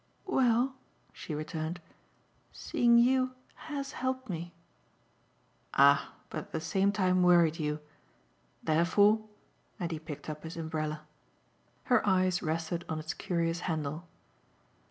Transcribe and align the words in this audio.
"Well," 0.25 0.73
she 1.13 1.35
returned, 1.35 1.79
"seeing 2.51 2.97
you 2.97 3.35
HAS 3.69 3.91
helped 3.91 4.29
me." 4.29 4.51
"Ah 5.75 6.13
but 6.31 6.39
at 6.39 6.51
the 6.53 6.59
same 6.59 6.91
time 6.91 7.21
worried 7.21 7.59
you. 7.59 7.79
Therefore" 8.63 9.23
And 9.79 9.91
he 9.91 9.99
picked 9.99 10.27
up 10.27 10.41
his 10.41 10.57
umbrella. 10.57 11.01
Her 11.83 12.01
eyes 12.03 12.41
rested 12.41 12.83
on 12.89 12.97
its 12.97 13.13
curious 13.13 13.59
handle. 13.59 14.07